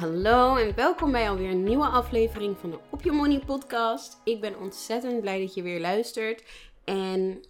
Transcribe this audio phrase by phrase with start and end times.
[0.00, 4.20] Hallo en welkom bij alweer een nieuwe aflevering van de Op Je Money podcast.
[4.24, 6.44] Ik ben ontzettend blij dat je weer luistert.
[6.84, 7.44] En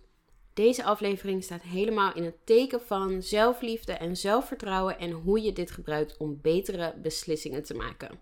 [0.55, 5.71] deze aflevering staat helemaal in het teken van zelfliefde en zelfvertrouwen en hoe je dit
[5.71, 8.21] gebruikt om betere beslissingen te maken.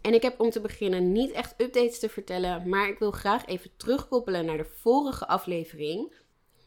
[0.00, 3.46] En ik heb om te beginnen niet echt updates te vertellen, maar ik wil graag
[3.46, 6.12] even terugkoppelen naar de vorige aflevering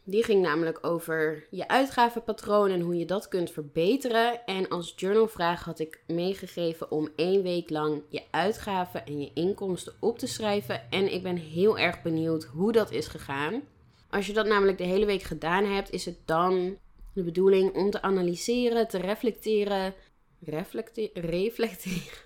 [0.10, 4.46] die ging namelijk over je uitgavenpatroon en hoe je dat kunt verbeteren.
[4.46, 9.94] En als journalvraag had ik meegegeven om één week lang je uitgaven en je inkomsten
[10.00, 10.92] op te schrijven.
[10.92, 13.62] En ik ben heel erg benieuwd hoe dat is gegaan.
[14.10, 16.78] Als je dat namelijk de hele week gedaan hebt, is het dan
[17.14, 19.94] de bedoeling om te analyseren, te reflecteren.
[20.40, 21.14] Reflecteren?
[21.26, 22.26] Reflecteren.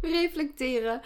[0.00, 1.00] reflecteren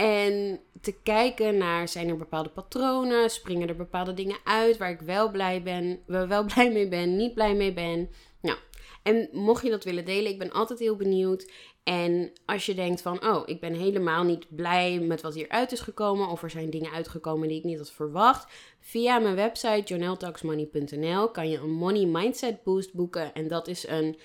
[0.00, 3.30] en te kijken naar, zijn er bepaalde patronen?
[3.30, 7.34] Springen er bepaalde dingen uit waar ik wel blij ben, wel blij mee ben, niet
[7.34, 8.10] blij mee ben?
[8.40, 8.58] Nou,
[9.02, 11.50] en mocht je dat willen delen, ik ben altijd heel benieuwd.
[11.82, 15.80] En als je denkt van, oh, ik ben helemaal niet blij met wat hieruit is
[15.80, 21.30] gekomen, of er zijn dingen uitgekomen die ik niet had verwacht, via mijn website journaltalksmoney.nl
[21.30, 23.34] kan je een Money Mindset Boost boeken.
[23.34, 24.18] En dat is een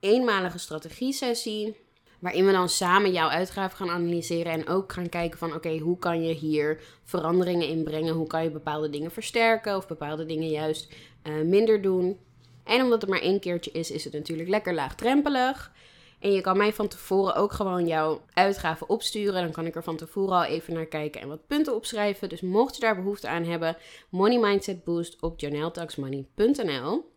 [0.00, 1.76] eenmalige strategie sessie
[2.20, 5.98] Waarin we dan samen jouw uitgaven gaan analyseren en ook gaan kijken van oké, hoe
[5.98, 8.14] kan je hier veranderingen inbrengen?
[8.14, 10.92] Hoe kan je bepaalde dingen versterken of bepaalde dingen juist
[11.22, 12.18] uh, minder doen?
[12.64, 15.72] En omdat het maar één keertje is, is het natuurlijk lekker laagdrempelig.
[16.18, 19.42] En je kan mij van tevoren ook gewoon jouw uitgaven opsturen.
[19.42, 22.28] Dan kan ik er van tevoren al even naar kijken en wat punten opschrijven.
[22.28, 23.76] Dus mocht je daar behoefte aan hebben,
[24.08, 27.08] Money Mindset Boost op janeltaxmoney.nl.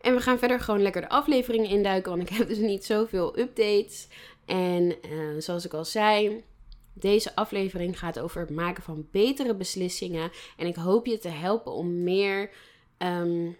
[0.00, 3.38] En we gaan verder gewoon lekker de afleveringen induiken, want ik heb dus niet zoveel
[3.38, 4.08] updates.
[4.44, 6.44] En uh, zoals ik al zei,
[6.92, 10.30] deze aflevering gaat over het maken van betere beslissingen.
[10.56, 12.50] En ik hoop je te helpen om meer
[12.98, 13.56] um,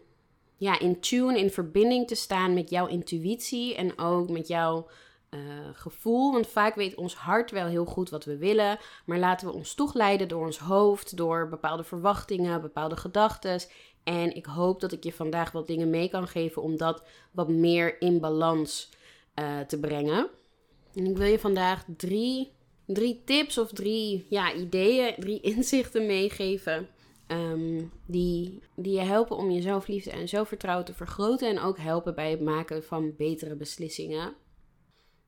[0.56, 4.88] ja, in tune, in verbinding te staan met jouw intuïtie en ook met jouw
[5.30, 5.40] uh,
[5.72, 6.32] gevoel.
[6.32, 9.74] Want vaak weet ons hart wel heel goed wat we willen, maar laten we ons
[9.74, 13.60] toch leiden door ons hoofd, door bepaalde verwachtingen, bepaalde gedachten.
[14.02, 17.48] En ik hoop dat ik je vandaag wat dingen mee kan geven om dat wat
[17.48, 18.90] meer in balans
[19.34, 20.30] uh, te brengen.
[20.94, 22.52] En ik wil je vandaag drie,
[22.86, 26.88] drie tips of drie ja, ideeën, drie inzichten meegeven.
[27.28, 31.48] Um, die, die je helpen om je zelfliefde en zelfvertrouwen te vergroten.
[31.48, 34.34] En ook helpen bij het maken van betere beslissingen.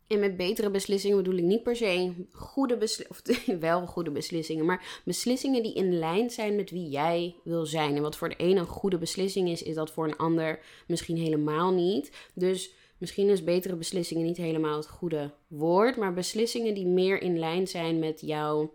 [0.07, 5.01] En met betere beslissingen bedoel ik niet per se goede beslissingen, wel goede beslissingen, maar
[5.05, 7.97] beslissingen die in lijn zijn met wie jij wil zijn.
[7.97, 11.17] En wat voor de ene een goede beslissing is, is dat voor een ander misschien
[11.17, 12.11] helemaal niet.
[12.35, 17.39] Dus Misschien is betere beslissingen niet helemaal het goede woord, maar beslissingen die meer in
[17.39, 18.75] lijn zijn met jouw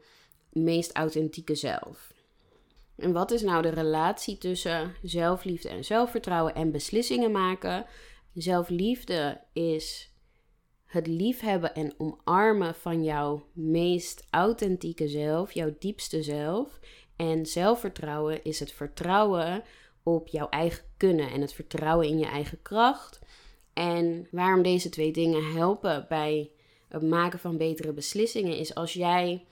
[0.49, 2.13] meest authentieke zelf.
[2.95, 7.85] En wat is nou de relatie tussen zelfliefde en zelfvertrouwen en beslissingen maken?
[8.33, 10.13] Zelfliefde is
[10.85, 16.79] het liefhebben en omarmen van jouw meest authentieke zelf, jouw diepste zelf.
[17.15, 19.63] En zelfvertrouwen is het vertrouwen
[20.03, 23.19] op jouw eigen kunnen en het vertrouwen in je eigen kracht
[23.79, 26.49] en waarom deze twee dingen helpen bij
[26.87, 29.45] het maken van betere beslissingen is als jij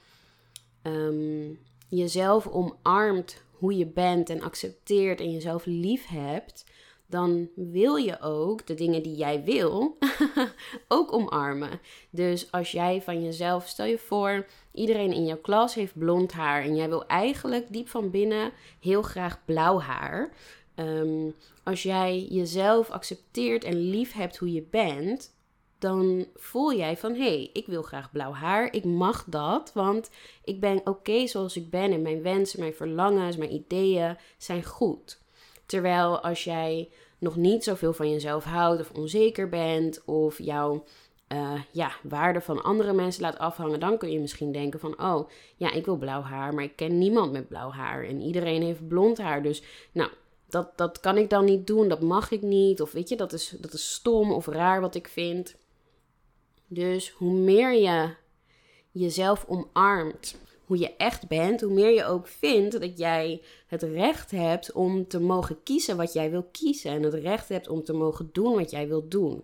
[0.82, 1.52] ehm,
[1.88, 6.64] jezelf omarmt hoe je bent en accepteert en jezelf lief hebt,
[7.06, 9.98] dan wil je ook de dingen die jij wil
[10.88, 11.80] ook omarmen.
[12.10, 16.62] Dus als jij van jezelf, stel je voor, iedereen in jouw klas heeft blond haar
[16.62, 20.32] en jij wil eigenlijk diep van binnen heel graag blauw haar.
[20.80, 21.34] Um,
[21.64, 25.36] als jij jezelf accepteert en lief hebt hoe je bent,
[25.78, 28.72] dan voel jij van hé, hey, ik wil graag blauw haar.
[28.72, 30.10] Ik mag dat, want
[30.44, 35.20] ik ben oké zoals ik ben en mijn wensen, mijn verlangens, mijn ideeën zijn goed.
[35.66, 36.88] Terwijl als jij
[37.18, 40.84] nog niet zoveel van jezelf houdt of onzeker bent of jouw
[41.32, 45.28] uh, ja, waarde van andere mensen laat afhangen, dan kun je misschien denken van oh
[45.56, 48.88] ja, ik wil blauw haar, maar ik ken niemand met blauw haar en iedereen heeft
[48.88, 49.42] blond haar.
[49.42, 50.10] Dus nou,
[50.48, 52.82] dat, dat kan ik dan niet doen, dat mag ik niet.
[52.82, 55.56] Of weet je, dat is, dat is stom of raar wat ik vind.
[56.66, 58.14] Dus hoe meer je
[58.90, 64.30] jezelf omarmt, hoe je echt bent, hoe meer je ook vindt dat jij het recht
[64.30, 66.90] hebt om te mogen kiezen wat jij wil kiezen.
[66.90, 69.42] En het recht hebt om te mogen doen wat jij wilt doen.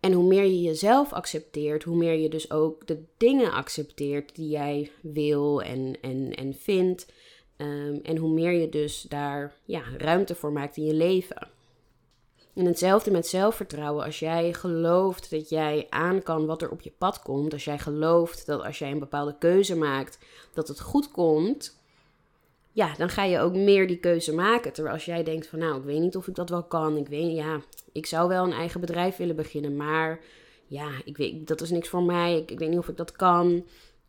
[0.00, 4.48] En hoe meer je jezelf accepteert, hoe meer je dus ook de dingen accepteert die
[4.48, 7.06] jij wil en, en, en vindt.
[7.60, 11.48] Ehm, en hoe meer je dus daar ja, ruimte voor maakt in je leven.
[12.54, 14.04] En hetzelfde met zelfvertrouwen.
[14.04, 17.52] Als jij gelooft dat jij aan kan wat er op je pad komt.
[17.52, 20.18] Als jij gelooft dat als jij een bepaalde keuze maakt,
[20.52, 21.78] dat het goed komt.
[22.72, 24.72] Ja, dan ga je ook meer die keuze maken.
[24.72, 26.96] Terwijl als jij denkt van nou, ik weet niet of ik dat wel kan.
[26.96, 27.60] Ik weet ja,
[27.92, 29.76] ik zou wel een eigen bedrijf willen beginnen.
[29.76, 30.20] Maar
[30.66, 32.36] ja, ik weet, dat is niks voor mij.
[32.36, 33.64] Ik, ik weet niet of ik dat kan.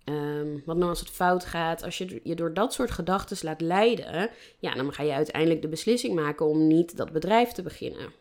[0.05, 1.83] Um, wat nou als het fout gaat?
[1.83, 5.67] Als je je door dat soort gedachten laat leiden, ja, dan ga je uiteindelijk de
[5.67, 8.13] beslissing maken om niet dat bedrijf te beginnen.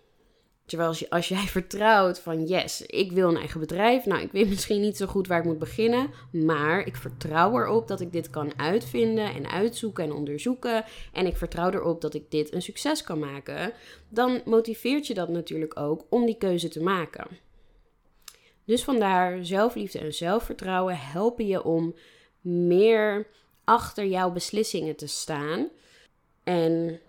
[0.71, 4.05] Terwijl als, je, als jij vertrouwt van yes, ik wil een eigen bedrijf.
[4.05, 6.11] Nou, ik weet misschien niet zo goed waar ik moet beginnen.
[6.33, 10.85] Maar ik vertrouw erop dat ik dit kan uitvinden en uitzoeken en onderzoeken.
[11.13, 13.73] En ik vertrouw erop dat ik dit een succes kan maken.
[14.09, 17.27] Dan motiveert je dat natuurlijk ook om die keuze te maken.
[18.71, 21.95] Dus vandaar zelfliefde en zelfvertrouwen helpen je om
[22.41, 23.27] meer
[23.65, 25.69] achter jouw beslissingen te staan.
[26.45, 27.01] En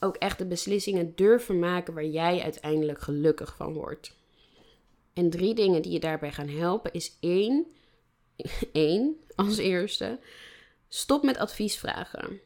[0.00, 4.16] ook echt de beslissingen durven maken waar jij uiteindelijk gelukkig van wordt.
[5.12, 7.66] En drie dingen die je daarbij gaan helpen is één,
[8.72, 10.18] één als eerste,
[10.88, 12.40] stop met adviesvragen.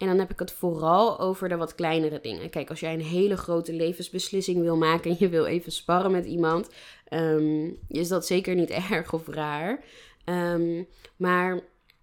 [0.00, 2.50] En dan heb ik het vooral over de wat kleinere dingen.
[2.50, 6.24] Kijk, als jij een hele grote levensbeslissing wil maken en je wil even sparren met
[6.24, 6.68] iemand,
[7.10, 9.84] um, is dat zeker niet erg of raar.
[10.24, 10.86] Um,
[11.16, 11.60] maar,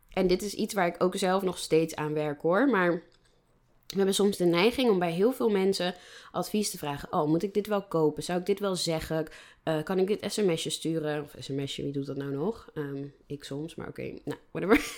[0.10, 2.92] en dit is iets waar ik ook zelf nog steeds aan werk hoor, maar
[3.88, 5.96] we hebben soms de neiging om bij heel veel mensen
[6.32, 7.14] advies te vragen.
[7.14, 8.24] Oh, moet ik dit wel kopen?
[8.24, 9.28] Zou ik dit wel zeggen?
[9.64, 11.24] Uh, kan ik dit sms'je sturen?
[11.24, 12.70] Of sms'je, wie doet dat nou nog?
[12.74, 14.96] Um, ik soms, maar oké, nou, whatever.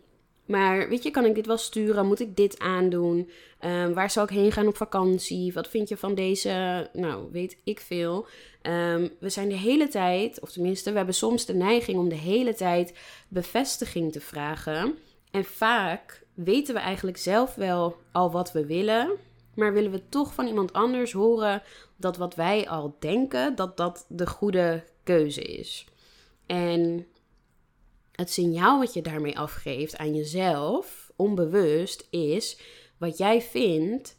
[0.50, 2.06] Maar weet je, kan ik dit wel sturen?
[2.06, 3.30] Moet ik dit aandoen?
[3.94, 5.52] Waar zal ik heen gaan op vakantie?
[5.52, 6.88] Wat vind je van deze?
[6.92, 8.26] Nou, weet ik veel.
[8.62, 12.14] Um, we zijn de hele tijd, of tenminste, we hebben soms de neiging om de
[12.14, 12.98] hele tijd
[13.28, 14.98] bevestiging te vragen.
[15.30, 19.10] En vaak weten we eigenlijk zelf wel al wat we willen.
[19.54, 21.62] Maar willen we toch van iemand anders horen
[21.96, 25.86] dat wat wij al denken, dat dat de goede keuze is.
[26.46, 27.06] En
[28.12, 32.60] het signaal wat je daarmee afgeeft aan jezelf, onbewust, is
[32.98, 34.14] wat jij vindt,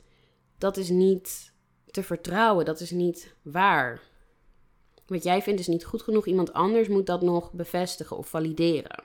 [0.57, 1.53] dat is niet
[1.91, 4.01] te vertrouwen, dat is niet waar.
[5.11, 9.03] Wat jij vindt is niet goed genoeg, iemand anders moet dat nog bevestigen of valideren.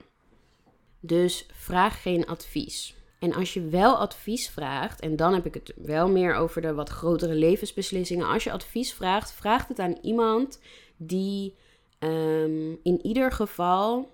[0.99, 2.95] Dus vraag geen advies.
[3.19, 6.73] En als je wel advies vraagt, en dan heb ik het wel meer over de
[6.73, 8.27] wat grotere levensbeslissingen.
[8.27, 10.59] Als je advies vraagt, vraag het aan iemand
[10.97, 11.55] die
[11.99, 14.11] ehm, in ieder geval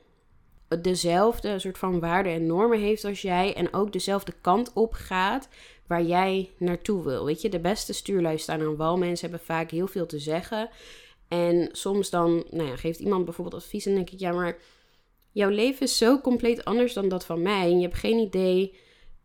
[0.82, 5.48] dezelfde soort van waarden en normen heeft als jij en ook dezelfde kant op gaat
[5.88, 7.26] waar jij naartoe wil.
[7.26, 8.98] Weet je, de beste stuurlui staan aan wal.
[8.98, 10.70] Mensen hebben vaak heel veel te zeggen.
[11.34, 14.58] En soms dan, nou ja, geeft iemand bijvoorbeeld advies en denk ik, ja, maar
[15.32, 17.72] jouw leven is zo compleet anders dan dat van mij.
[17.72, 18.76] En je hebt geen idee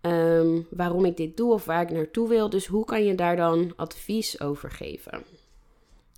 [0.01, 2.51] um, waarom ik dit doe of waar ik naartoe wil.
[2.51, 5.23] Dus hoe kan je daar dan advies over geven?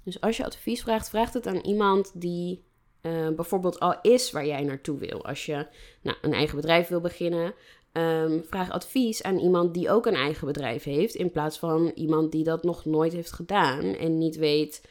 [0.05, 2.65] Dus als je advies vraagt, vraag het aan iemand die
[3.03, 5.25] uh, bijvoorbeeld al is waar jij naartoe wil.
[5.25, 5.67] Als je
[6.03, 7.55] nou, een eigen bedrijf wil beginnen,
[7.93, 12.33] um, vraag advies aan iemand die ook een eigen bedrijf heeft, in plaats van iemand
[12.33, 14.83] die dat nog nooit heeft gedaan en niet weet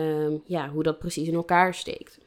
[0.00, 2.18] um, ja, hoe dat precies in elkaar steekt.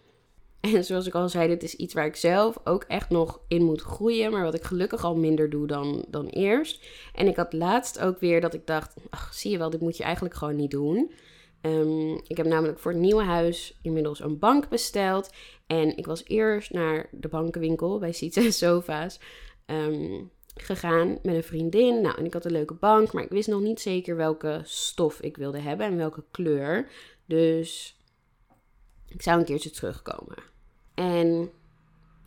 [0.73, 3.63] En zoals ik al zei, dit is iets waar ik zelf ook echt nog in
[3.63, 4.31] moet groeien.
[4.31, 6.85] Maar wat ik gelukkig al minder doe dan, dan eerst.
[7.13, 9.97] En ik had laatst ook weer dat ik dacht: ach, zie je wel, dit moet
[9.97, 11.11] je eigenlijk gewoon niet doen.
[11.61, 15.29] Um, ik heb namelijk voor het nieuwe huis inmiddels een bank besteld.
[15.67, 19.19] En ik was eerst naar de bankenwinkel bij Seats en Sofa's
[19.65, 22.01] um, gegaan met een vriendin.
[22.01, 25.21] Nou, en ik had een leuke bank, maar ik wist nog niet zeker welke stof
[25.21, 26.87] ik wilde hebben en welke kleur.
[27.31, 27.95] Dus
[29.07, 30.38] ik zou een keertje terugkomen.
[30.93, 31.50] En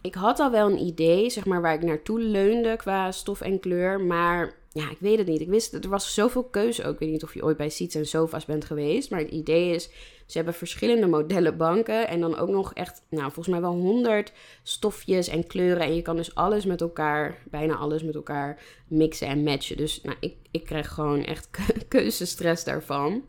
[0.00, 3.60] ik had al wel een idee, zeg maar, waar ik naartoe leunde qua stof en
[3.60, 4.00] kleur.
[4.00, 5.40] Maar ja, ik weet het niet.
[5.40, 6.92] Ik wist, er was zoveel keuze ook.
[6.92, 9.10] Ik weet niet of je ooit bij Seats en Sofa's bent geweest.
[9.10, 9.84] Maar het idee is,
[10.26, 12.08] ze hebben verschillende modellen banken.
[12.08, 14.32] En dan ook nog echt, nou, volgens mij wel honderd
[14.62, 15.82] stofjes en kleuren.
[15.82, 19.76] En je kan dus alles met elkaar, bijna alles met elkaar mixen en matchen.
[19.76, 21.48] Dus nou, ik, ik krijg gewoon echt
[21.88, 23.24] keuzestress daarvan.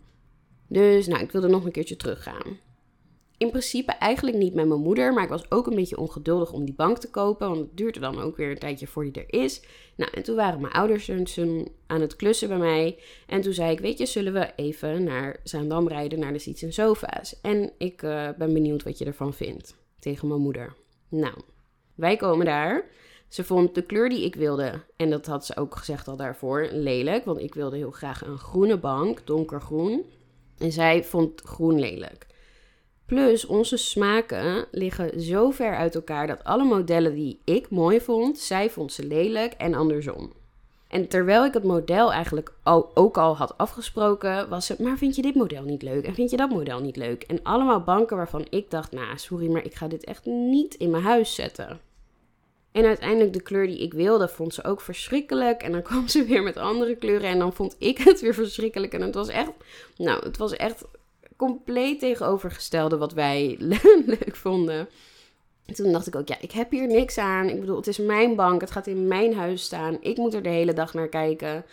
[0.67, 2.57] Dus nou, ik wilde nog een keertje teruggaan.
[3.38, 6.65] in principe eigenlijk niet met mijn moeder, maar ik was ook een beetje ongeduldig om
[6.65, 9.41] die bank te kopen, want het duurde dan ook weer een tijdje voor die er
[9.41, 9.62] is.
[9.95, 11.10] Nou, en toen waren mijn ouders
[11.88, 13.00] aan het klussen bij mij.
[13.27, 16.62] En toen zei ik, weet je, zullen we even naar Zaandam rijden, naar de Seats
[16.62, 17.41] en Sofa's.
[17.41, 20.74] En ik uh, ben benieuwd wat je ervan vindt, tegen mijn moeder.
[21.10, 21.36] Nou,
[21.95, 22.86] wij komen daar.
[23.27, 26.67] Ze vond de kleur die ik wilde, en dat had ze ook gezegd al daarvoor,
[26.72, 27.25] lelijk.
[27.25, 30.05] Want ik wilde heel graag een groene bank, donkergroen.
[30.57, 32.25] En zij vond groen lelijk.
[33.05, 38.38] Plus, onze smaken liggen zo ver uit elkaar dat alle modellen die ik mooi vond,
[38.38, 40.33] zij vond ze lelijk en andersom.
[40.88, 42.53] En terwijl ik het model eigenlijk
[42.93, 46.05] ook al had afgesproken, was het, maar vind je dit model niet leuk?
[46.05, 47.24] En vind je dat model niet leuk?
[47.24, 50.89] En allemaal banken waarvan ik dacht, nou sorry, maar ik ga dit echt niet in
[50.89, 51.79] mijn huis zetten.
[52.75, 55.63] En uiteindelijk de kleur die ik wilde, vond ze ook verschrikkelijk.
[55.63, 58.94] En dan kwam ze weer met andere kleuren en dan vond ik het weer verschrikkelijk.
[58.94, 59.51] En het was echt,
[59.98, 60.84] nou, het was echt
[61.36, 63.55] compleet tegenovergestelde wat wij
[64.20, 64.88] leuk vonden.
[65.74, 67.50] toen dacht ik ook, ja, ik heb hier niks aan.
[67.50, 69.98] Ik bedoel, het is mijn bank, het gaat in mijn huis staan.
[70.01, 71.65] Ik moet er de hele dag naar kijken.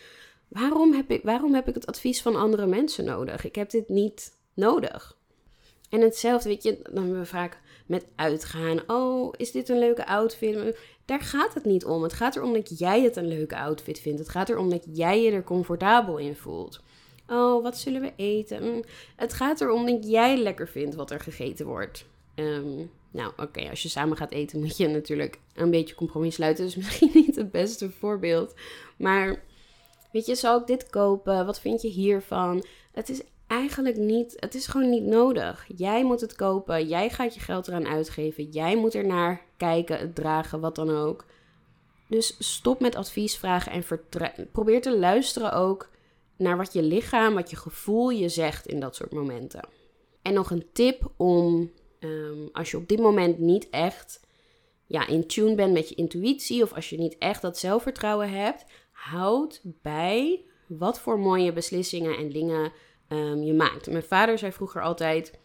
[0.49, 3.45] Waarom heb ik, waarom heb ik het advies van andere mensen nodig?
[3.45, 5.17] Ik heb dit niet nodig.
[5.91, 7.61] En hetzelfde, weet je, dan hebben we vaak
[7.93, 8.81] met uitgaan.
[8.87, 10.79] Oh, is dit een leuke outfit?
[11.05, 12.03] Daar gaat het niet om.
[12.03, 14.19] Het gaat erom dat jij het een leuke outfit vindt.
[14.19, 16.83] Het gaat erom dat jij je er comfortabel in voelt.
[17.29, 18.63] Oh, wat zullen we eten?
[18.63, 18.83] Mm,
[19.17, 22.05] het gaat erom dat jij lekker vindt wat er gegeten wordt.
[22.35, 26.65] Ehm, nou, oké, als je samen gaat eten moet je natuurlijk een beetje compromis sluiten.
[26.65, 28.55] Dus misschien niet het beste voorbeeld.
[28.97, 29.43] Maar
[30.13, 31.47] weet je, zal ik dit kopen?
[31.47, 32.65] Wat vind je hiervan?
[32.93, 33.23] Het is
[33.53, 35.67] eigenlijk niet, het is gewoon niet nodig.
[35.77, 39.99] Jij moet het kopen, jij gaat je geld eraan uitgeven, jij moet er naar kijken,
[39.99, 41.25] het dragen, wat dan ook.
[42.09, 43.85] Dus stop met advies vragen en
[44.53, 45.91] probeer te luisteren ook
[46.37, 49.69] naar wat je lichaam, wat je gevoel je zegt in dat soort momenten.
[50.23, 54.21] En nog een tip om, ehm, als je op dit moment niet echt
[54.87, 58.65] ja, in tune bent met je intuïtie of als je niet echt dat zelfvertrouwen hebt,
[58.91, 62.73] houd bij wat voor mooie beslissingen en dingen
[63.09, 63.91] um, je maakt.
[63.91, 65.39] Mijn vader zei vroeger altijd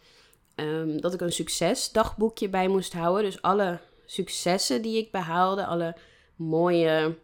[0.56, 3.24] um, dat ik een succesdagboekje bij moest houden.
[3.24, 5.96] Dus alle successen die ik behaalde, alle
[6.36, 7.16] mooie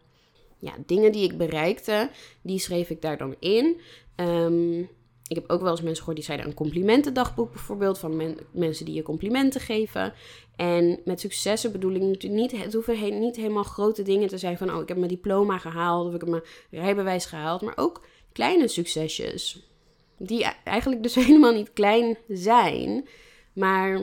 [0.59, 2.11] ja, dingen die ik bereikte,
[2.43, 3.81] die schreef ik daar dan in.
[4.17, 4.91] Um,
[5.27, 8.95] ik heb ook wel eens mensen gehoord die zeiden een complimentendagboek bijvoorbeeld, van mensen die
[8.95, 10.13] je complimenten geven.
[10.57, 14.59] En met successen bedoel ik natuurlijk niet, het hoeven niet helemaal grote dingen te zijn
[14.59, 18.05] van, oh ik heb mijn diploma gehaald of ik heb mijn rijbewijs gehaald, maar ook
[18.33, 19.69] kleine succesjes
[20.19, 23.09] die eigenlijk dus helemaal niet klein zijn.
[23.53, 24.01] Maar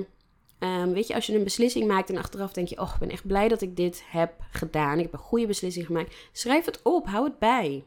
[0.60, 3.10] um, weet je, als je een beslissing maakt en achteraf denk je: Oh, ik ben
[3.10, 4.98] echt blij dat ik dit heb gedaan.
[4.98, 6.16] Ik heb een goede beslissing gemaakt.
[6.32, 7.84] Schrijf het op, hou het bij.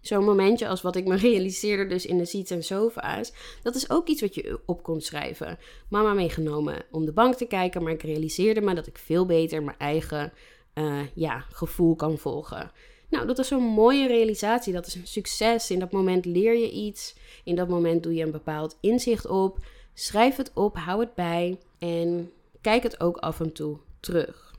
[0.00, 3.32] Zo'n momentje als wat ik me realiseerde dus in de seats en sofa's.
[3.62, 5.58] Dat is ook iets wat je op kon schrijven.
[5.88, 9.62] Mama meegenomen om de bank te kijken, maar ik realiseerde me dat ik veel beter
[9.62, 10.32] mijn eigen
[10.74, 12.70] uh, ja, gevoel kan volgen.
[13.12, 14.72] Nou, dat is zo'n mooie realisatie.
[14.72, 15.70] Dat is een succes.
[15.70, 17.14] In dat moment leer je iets.
[17.44, 19.58] In dat moment doe je een bepaald inzicht op.
[19.94, 24.54] Schrijf het op, hou het bij en kijk het ook af en toe terug.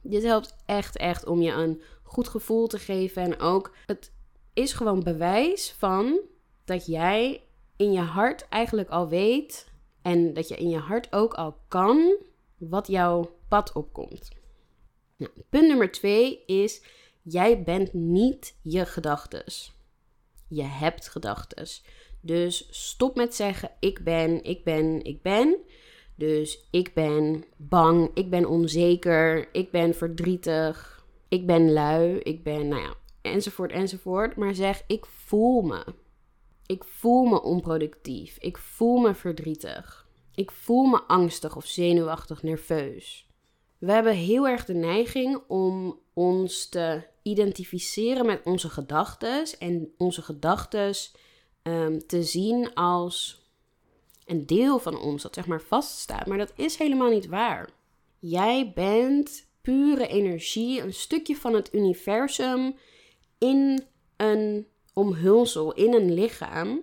[0.00, 3.22] Dit helpt echt, echt om je een goed gevoel te geven.
[3.22, 4.12] En ook, het
[4.52, 6.20] is gewoon bewijs van
[6.64, 7.42] dat jij
[7.76, 9.70] in je hart eigenlijk al weet.
[10.02, 12.16] En dat je in je hart ook al kan
[12.56, 14.28] wat jouw pad opkomt.
[15.16, 16.82] Nou, punt nummer twee is
[17.22, 19.72] Jij bent niet je gedachtes.
[20.48, 21.84] Je hebt gedachtes.
[22.20, 25.56] Dus stop met zeggen ik ben, ik ben, ik ben.
[26.14, 32.68] Dus ik ben bang, ik ben onzeker, ik ben verdrietig, ik ben lui, ik ben,
[32.68, 34.36] nou ja, enzovoort, enzovoort.
[34.36, 35.84] Maar zeg ik voel me.
[36.66, 38.36] Ik voel me onproductief.
[38.38, 40.06] Ik voel me verdrietig.
[40.34, 43.30] Ik voel me angstig of zenuwachtig, nerveus.
[43.82, 50.22] We hebben heel erg de neiging om ons te identificeren met onze gedachten en onze
[50.22, 50.94] gedachten
[51.62, 53.42] um, te zien als
[54.26, 56.26] een deel van ons dat zeg maar vaststaat.
[56.26, 57.70] Maar dat is helemaal niet waar.
[58.18, 62.74] Jij bent pure energie, een stukje van het universum
[63.38, 63.84] in
[64.16, 66.80] een omhulsel, in een lichaam.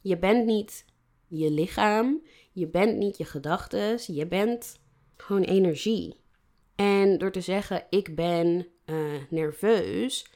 [0.00, 0.84] Je bent niet
[1.26, 2.22] je lichaam,
[2.52, 4.78] je bent niet je gedachten, je bent
[5.16, 6.19] gewoon energie.
[6.80, 8.96] En door te zeggen ik ben uh,
[9.30, 10.26] nerveus,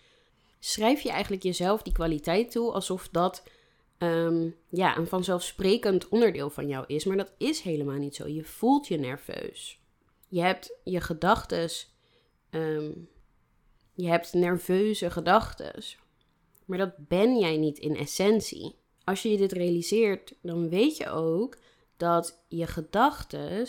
[0.58, 3.42] schrijf je eigenlijk jezelf die kwaliteit toe alsof dat
[3.98, 7.04] ehm, ja, een vanzelfsprekend onderdeel van jou is.
[7.04, 8.28] Maar dat is helemaal niet zo.
[8.28, 9.80] Je voelt je nerveus.
[10.28, 11.68] Je hebt je gedachten.
[12.50, 12.90] Ehm,
[13.94, 15.82] je hebt nerveuze gedachten.
[16.64, 18.74] Maar dat ben jij niet in essentie.
[19.04, 21.58] Als je je dit realiseert, dan weet je ook
[21.96, 23.66] dat je gedachten,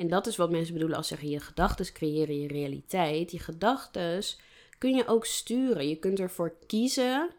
[0.00, 3.30] en dat is wat mensen bedoelen als zeggen je gedachten creëren je realiteit.
[3.30, 4.22] Je gedachten
[4.78, 5.88] kun je ook sturen.
[5.88, 7.30] Je kunt ervoor kiezen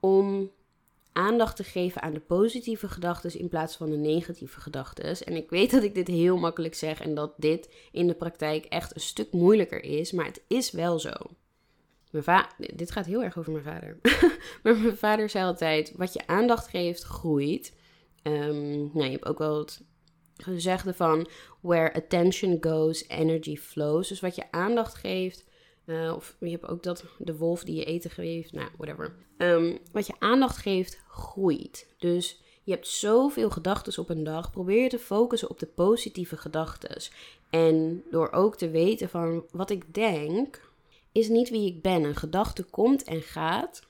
[0.00, 0.50] om
[1.12, 5.16] aandacht te geven aan de positieve gedachten in plaats van de negatieve gedachten.
[5.26, 8.64] En ik weet dat ik dit heel makkelijk zeg en dat dit in de praktijk
[8.64, 11.12] echt een stuk moeilijker is, maar het is wel zo.
[12.10, 13.98] Mijn dit gaat heel erg over mijn vader.
[14.62, 17.76] maar mijn vader zei altijd: wat je aandacht geeft, groeit.
[18.22, 19.68] Um, nou, je hebt ook wel
[20.42, 21.28] gezegde van
[21.60, 24.08] where attention goes, energy flows.
[24.08, 25.44] Dus wat je aandacht geeft,
[25.84, 29.14] uh, of je hebt ook dat de wolf die je eten geeft, nou, whatever.
[29.38, 31.94] Um, wat je aandacht geeft, groeit.
[31.98, 34.50] Dus je hebt zoveel gedachten op een dag.
[34.50, 37.02] Probeer je te focussen op de positieve gedachten.
[37.50, 40.70] En door ook te weten van wat ik denk,
[41.12, 42.04] is niet wie ik ben.
[42.04, 43.82] Een gedachte komt en gaat,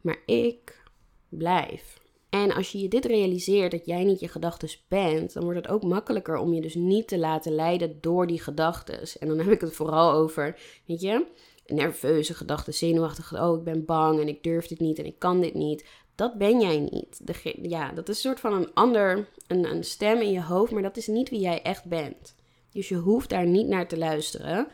[0.00, 0.82] maar ik
[1.28, 2.00] blijf.
[2.42, 5.68] En als je je dit realiseert, dat jij niet je gedachten bent, dan wordt het
[5.68, 9.00] ook makkelijker om je dus niet te laten leiden door die gedachten.
[9.18, 11.26] En dan heb ik het vooral over, weet je,
[11.66, 15.40] nerveuze gedachten, zenuwachtige, oh ik ben bang en ik durf dit niet en ik kan
[15.40, 15.84] dit niet.
[16.14, 17.26] Dat ben jij niet.
[17.26, 20.72] De, ja, dat is een soort van een ander, een, een stem in je hoofd,
[20.72, 22.34] maar dat is niet wie jij echt bent.
[22.72, 24.68] Dus je hoeft daar niet naar te luisteren.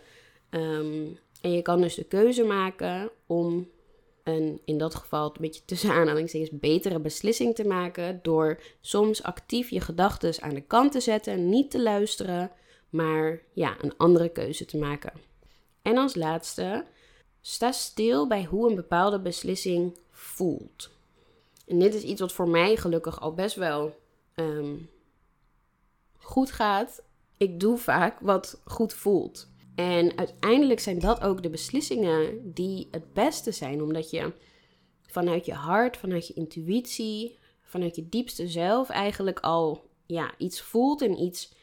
[0.50, 1.06] Ehm,
[1.40, 3.68] en je kan dus de keuze maken om
[4.22, 8.20] een, in dat geval een beetje tussen aanhalingstekens, betere beslissing te maken.
[8.22, 12.50] Door soms actief je gedachten aan de kant te zetten, niet te luisteren,
[12.88, 15.12] maar ja, een andere keuze te maken.
[15.82, 16.84] En als laatste,
[17.40, 20.90] sta stil bij hoe een bepaalde beslissing voelt.
[21.66, 23.96] En dit is iets wat voor mij gelukkig al best wel
[24.34, 24.74] ehm,
[26.18, 27.02] goed gaat.
[27.36, 29.51] Ik doe vaak wat goed voelt.
[29.74, 34.32] En uiteindelijk zijn dat ook de beslissingen die het beste zijn, omdat je
[35.06, 41.02] vanuit je hart, vanuit je intuïtie, vanuit je diepste zelf eigenlijk al ja, iets voelt
[41.02, 41.54] en iets,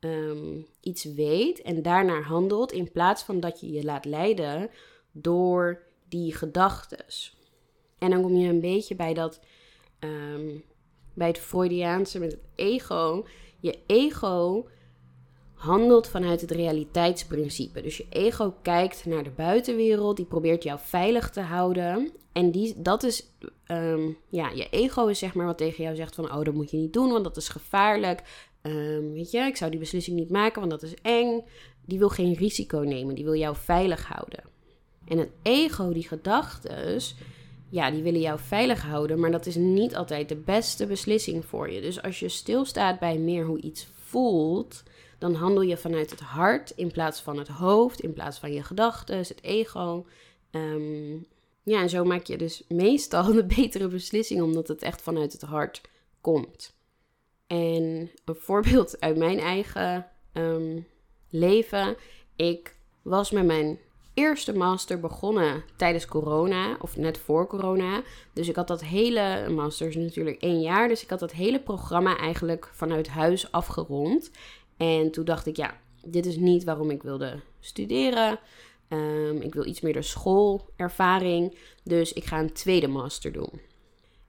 [0.00, 4.70] ehm, iets weet en daarnaar handelt, in plaats van dat je je laat leiden
[5.12, 7.36] door die gedachtes.
[7.98, 9.40] En dan kom je een beetje bij dat,
[10.00, 10.64] um,
[11.14, 13.26] bij het Freudiaanse met het ego.
[13.60, 14.66] Je ego
[15.54, 17.82] handelt vanuit het realiteitsprincipe.
[17.82, 22.12] Dus je ego kijkt naar de buitenwereld, die probeert jou veilig te houden.
[22.32, 23.30] En die, dat is,
[23.66, 26.70] ehm, ja, je ego is zeg maar wat tegen jou zegt van, oh, dat moet
[26.70, 28.22] je niet doen, want dat is gevaarlijk.
[28.62, 31.44] Um, weet je, ik zou die beslissing niet maken, want dat is eng.
[31.86, 34.44] Die wil geen risico nemen, die wil jou veilig houden.
[35.08, 37.00] En het ego, die gedachten,
[37.68, 41.70] ja, die willen jou veilig houden, maar dat is niet altijd de beste beslissing voor
[41.70, 41.80] je.
[41.80, 44.82] Dus als je stilstaat bij meer hoe iets voelt,
[45.18, 48.62] dan handel je vanuit het hart in plaats van het hoofd, in plaats van je
[48.62, 50.06] gedachten, het ego.
[50.50, 51.12] Ehm,
[51.62, 55.42] ja, en zo maak je dus meestal de betere beslissing, omdat het echt vanuit het
[55.42, 55.80] hart
[56.20, 56.74] komt.
[57.46, 60.80] En een voorbeeld uit mijn eigen ehm,
[61.30, 61.96] leven.
[62.36, 63.78] Ik was met mijn
[64.14, 68.02] eerste master begonnen tijdens corona, of net voor corona.
[68.32, 71.60] Dus ik had dat hele, master is natuurlijk één jaar, dus ik had dat hele
[71.60, 74.30] programma eigenlijk vanuit huis afgerond.
[74.76, 78.38] En toen dacht ik, ja, dit is niet waarom ik wilde studeren.
[78.88, 81.58] Um, ik wil iets meer de schoolervaring.
[81.82, 83.60] Dus ik ga een tweede master doen.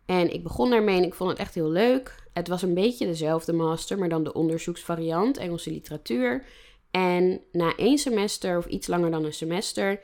[0.05, 2.23] En ik begon daarmee en ik vond het echt heel leuk.
[2.33, 6.45] Het was een beetje dezelfde master, maar dan de onderzoeksvariant, Engelse literatuur.
[6.91, 10.01] En na één semester, of iets langer dan een semester,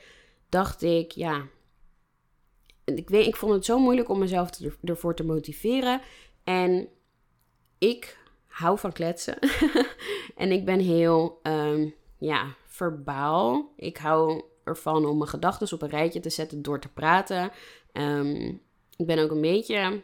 [0.50, 1.46] dacht ik, ja,
[2.86, 4.50] ik, weet, ik vond het zo moeilijk om mezelf
[4.84, 6.02] ervoor te motiveren.
[6.44, 6.88] En
[7.78, 9.38] ik hou van kletsen.
[10.42, 13.74] en ik ben heel, um, ja, verbaal.
[13.76, 17.52] Ik hou ervan om mijn gedachten op een rijtje te zetten door te praten.
[17.94, 18.62] Um,
[18.96, 20.04] ik ben ook een beetje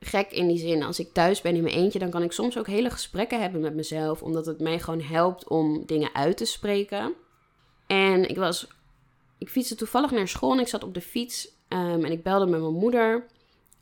[0.00, 0.82] gek in die zin.
[0.82, 3.60] Als ik thuis ben in mijn eentje, dan kan ik soms ook hele gesprekken hebben
[3.60, 4.22] met mezelf.
[4.22, 7.14] Omdat het mij gewoon helpt om dingen uit te spreken.
[7.86, 8.66] En ik was.
[9.38, 11.48] Ik fietste toevallig naar school en ik zat op de fiets.
[11.68, 13.26] Um, en ik belde met mijn moeder.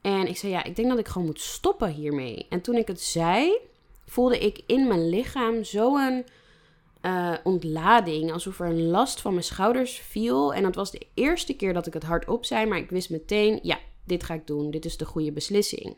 [0.00, 2.46] En ik zei: Ja, ik denk dat ik gewoon moet stoppen hiermee.
[2.48, 3.58] En toen ik het zei,
[4.10, 6.24] voelde ik in mijn lichaam zo'n
[7.02, 8.32] uh, ontlading.
[8.32, 10.54] Alsof er een last van mijn schouders viel.
[10.54, 12.66] En dat was de eerste keer dat ik het hardop zei.
[12.66, 14.70] Maar ik wist meteen, ja, dit ga ik doen.
[14.70, 15.96] Dit is de goede beslissing.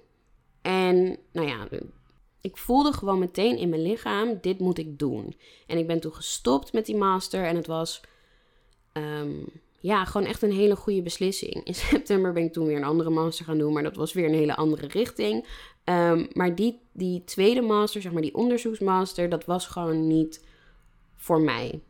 [0.63, 1.69] En nou ja,
[2.41, 5.37] ik voelde gewoon meteen in mijn lichaam, dit moet ik doen.
[5.67, 7.45] En ik ben toen gestopt met die master.
[7.45, 8.01] En het was
[8.93, 9.45] um,
[9.83, 11.65] ja, gewoon echt een hele goede beslissing.
[11.65, 14.25] In september ben ik toen weer een andere master gaan doen, maar dat was weer
[14.25, 15.47] een hele andere richting.
[15.85, 20.45] Um, maar die, die tweede master, zeg maar die onderzoeksmaster, dat was gewoon niet
[21.17, 21.81] voor mij.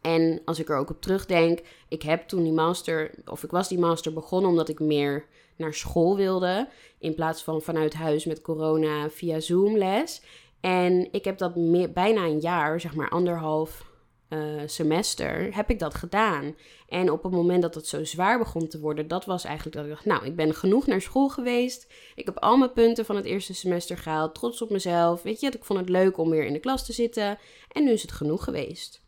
[0.00, 3.68] En als ik er ook op terugdenk, ik heb toen die master, of ik was
[3.68, 8.40] die master begonnen omdat ik meer naar school wilde, in plaats van vanuit huis met
[8.40, 10.22] corona via Zoom les.
[10.60, 13.87] En ik heb dat meer, bijna een jaar, zeg maar anderhalf
[14.28, 16.56] uh, semester, heb ik dat gedaan.
[16.88, 19.84] En op het moment dat het zo zwaar begon te worden, dat was eigenlijk dat
[19.84, 21.92] ik dacht, nou, ik ben genoeg naar school geweest.
[22.14, 25.22] Ik heb al mijn punten van het eerste semester gehaald, trots op mezelf.
[25.22, 27.38] Weet je, ik vond het leuk om weer in de klas te zitten.
[27.72, 29.02] En nu is het genoeg geweest.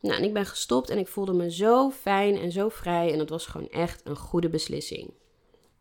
[0.00, 3.12] Nou, en ik ben gestopt en ik voelde me zo fijn en zo vrij.
[3.12, 5.12] En het was gewoon echt een goede beslissing.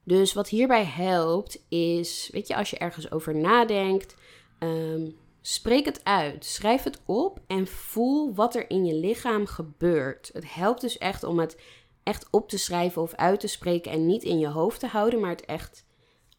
[0.03, 4.15] Dus wat hierbij helpt is, weet je, als je ergens over nadenkt,
[4.59, 6.45] um, spreek het uit.
[6.45, 10.29] Schrijf het op en voel wat er in je lichaam gebeurt.
[10.33, 11.57] Het helpt dus echt om het
[12.03, 15.19] echt op te schrijven of uit te spreken en niet in je hoofd te houden,
[15.19, 15.85] maar het echt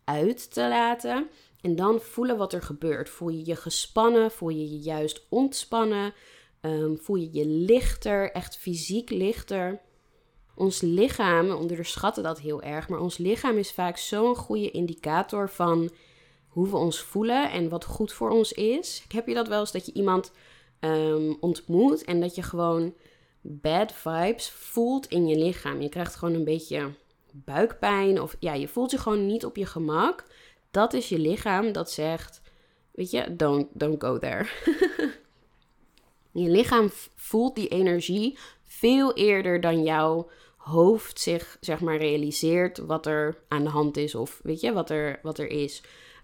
[0.04, 1.28] uit te laten.
[1.60, 3.08] En dan voelen wat er gebeurt.
[3.08, 4.30] Voel je je gespannen?
[4.30, 6.14] Voel je je juist ontspannen?
[6.60, 9.80] Um, voel je je lichter, echt fysiek lichter?
[10.54, 15.90] Ons lichaam, onderschatten dat heel erg, maar ons lichaam is vaak zo'n goede indicator van
[16.50, 19.04] hoe we ons voelen en wat goed voor ons is.
[19.08, 20.32] Heb je dat wel eens dat je iemand
[20.80, 22.94] um, ontmoet en dat je gewoon
[23.40, 25.80] bad vibes voelt in je lichaam?
[25.80, 26.92] Je krijgt gewoon een beetje
[27.32, 30.24] buikpijn of ja, je voelt je gewoon niet op je gemak.
[30.70, 32.42] Dat is je lichaam dat zegt,
[32.90, 34.46] weet je, don't, don't go there.
[36.42, 43.06] je lichaam voelt die energie veel eerder dan jouw hoofd zich, zeg maar, realiseert wat
[43.06, 45.82] er aan de hand is of weet je, wat er, wat er is.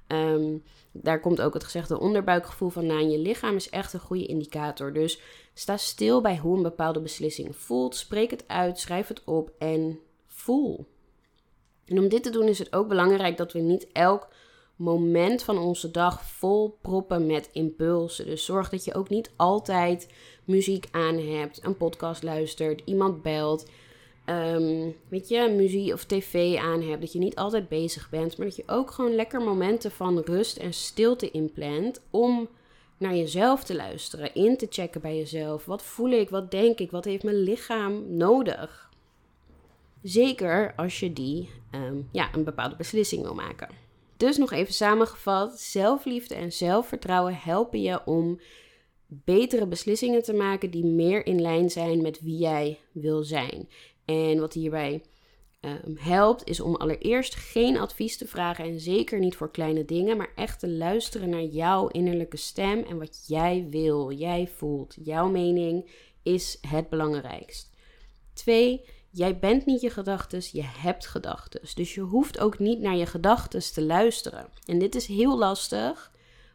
[0.09, 3.11] Um, daar komt ook het gezegde onderbuikgevoel vandaan.
[3.11, 4.93] Je lichaam is echt een goede indicator.
[4.93, 5.21] Dus
[5.55, 7.97] sta stil bij hoe een bepaalde beslissing voelt.
[7.97, 10.87] Spreek het uit, schrijf het op en voel.
[11.85, 14.29] En om dit te doen is het ook belangrijk dat we niet elk
[14.77, 18.27] moment van onze dag vol proppen met impulsen.
[18.27, 20.13] Dus zorg dat je ook niet altijd
[20.45, 23.71] muziek aan hebt, een podcast luistert, iemand belt
[24.27, 27.01] um, weet je, muziek of tv aan hebt.
[27.01, 28.37] Dat je niet altijd bezig bent.
[28.37, 32.01] Maar dat je ook gewoon lekker momenten van rust en stilte inplant.
[32.11, 32.49] Om
[32.99, 34.35] naar jezelf te luisteren.
[34.35, 35.65] In te checken bij jezelf.
[35.65, 36.31] Wat voel ik?
[36.31, 36.91] Wat denk ik?
[36.91, 38.91] Wat heeft mijn lichaam nodig?
[40.03, 43.69] Zeker als je die um, ja, een bepaalde beslissing wil maken.
[44.17, 48.41] Dus nog even samengevat: zelfliefde en zelfvertrouwen helpen je om
[49.07, 53.69] betere beslissingen te maken die meer in lijn zijn met wie jij wil zijn.
[54.07, 55.03] En wat hierbij
[55.61, 60.17] ehm, helpt, is om allereerst geen advies te vragen en zeker niet voor kleine dingen,
[60.17, 64.97] maar echt te luisteren naar jouw innerlijke stem en wat jij wil, jij voelt.
[65.03, 65.91] Jouw mening
[66.23, 67.71] is het belangrijkst.
[68.33, 71.61] Twee, jij bent niet je gedachten, je hebt gedachten.
[71.75, 74.49] Dus je hoeft ook niet naar je gedachten te luisteren.
[74.67, 76.13] En dit is heel lastig,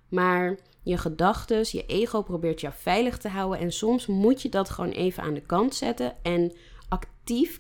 [0.09, 4.69] maar je gedachten, je ego probeert jou veilig te houden en soms moet je dat
[4.69, 6.53] gewoon even aan de kant zetten en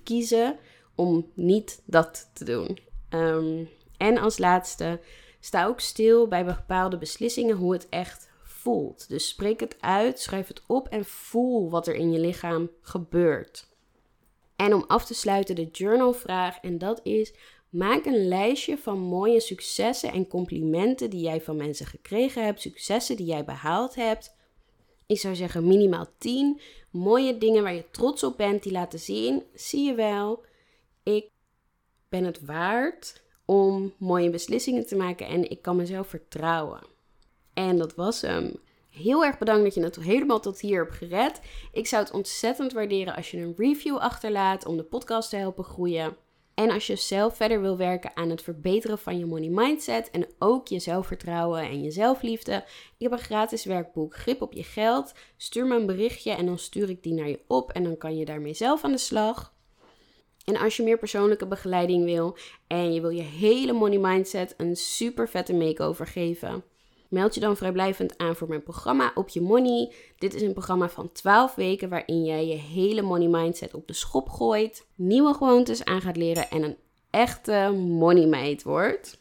[0.03, 0.59] kiezen
[0.95, 2.77] om niet dat te doen.
[3.09, 3.63] Ehm,
[3.97, 4.99] en als laatste,
[5.39, 9.09] sta ook stil bij bepaalde beslissingen hoe het echt voelt.
[9.09, 13.69] Dus spreek het uit, schrijf het op en voel wat er in je lichaam gebeurt.
[14.55, 17.33] En om af te sluiten de journalvraag en dat is:
[17.69, 23.15] maak een lijstje van mooie successen en complimenten die jij van mensen gekregen hebt, successen
[23.15, 24.35] die jij behaald hebt.
[25.05, 29.43] Ik zou zeggen minimaal 10 mooie dingen waar je trots op bent, die laten zien,
[29.53, 30.43] zie je wel,
[31.03, 31.29] ik
[32.09, 36.81] ben het waard om mooie beslissingen te maken en ik kan mezelf vertrouwen.
[37.53, 38.59] En dat was hem.
[38.89, 41.41] Heel erg bedankt dat je het helemaal tot hier hebt gered.
[41.71, 45.63] Ik zou het ontzettend waarderen als je een review achterlaat om de podcast te helpen
[45.63, 46.15] groeien.
[46.53, 50.27] En als je zelf verder wil werken aan het verbeteren van je money mindset en
[50.39, 52.63] ook je zelfvertrouwen en je zelfliefde,
[52.97, 55.13] ik heb een gratis werkboek Grip op je geld.
[55.37, 58.17] Stuur me een berichtje en dan stuur ik die naar je op en dan kan
[58.17, 59.53] je daarmee zelf aan de slag.
[60.45, 62.37] En als je meer persoonlijke begeleiding wil
[62.67, 66.63] en je wil je hele money mindset een super vette makeover geven,
[67.11, 69.93] Meld je dan vrijblijvend aan voor mijn programma Op Je Money.
[70.17, 73.93] Dit is een programma van 12 weken waarin jij je hele money mindset op de
[73.93, 76.77] schop gooit, nieuwe gewoontes aan gaat leren en een
[77.09, 79.19] echte money meid wordt.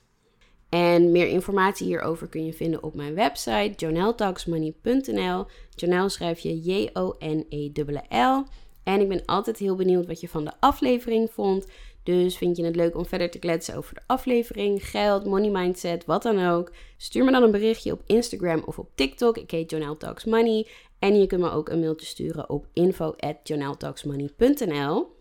[0.68, 5.46] En meer informatie hierover kun je vinden op mijn website joneltalksmoney.nl.
[5.74, 8.44] Jonel schrijf je J-O-N-E-L-L.
[8.82, 11.66] En ik ben altijd heel benieuwd wat je van de aflevering vond.
[12.02, 16.04] Dus vind je het leuk om verder te kletsen over de aflevering, geld, money mindset,
[16.04, 16.72] wat dan ook?
[16.96, 19.36] Stuur me dan een berichtje op Instagram of op TikTok.
[19.36, 20.66] Ik heet Jonelle Talks Money.
[20.98, 25.18] En je kunt me ook een mailtje sturen op info@joneltalksmoney.nl.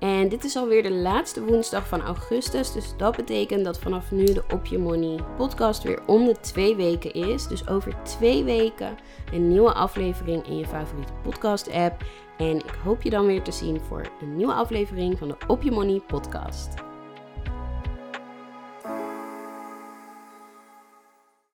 [0.00, 2.72] En dit is alweer de laatste woensdag van augustus.
[2.72, 6.76] Dus dat betekent dat vanaf nu de Op Je Money podcast weer om de twee
[6.76, 7.46] weken is.
[7.46, 8.96] Dus over twee weken
[9.32, 12.04] een nieuwe aflevering in je favoriete podcast app.
[12.40, 15.62] En ik hoop je dan weer te zien voor een nieuwe aflevering van de Op
[15.62, 16.89] Je Money podcast.